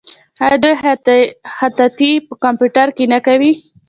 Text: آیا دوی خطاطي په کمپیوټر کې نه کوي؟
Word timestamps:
آیا 0.43 0.57
دوی 0.63 0.75
خطاطي 1.57 2.11
په 2.27 2.33
کمپیوټر 2.43 2.87
کې 2.97 3.05
نه 3.13 3.19
کوي؟ 3.25 3.51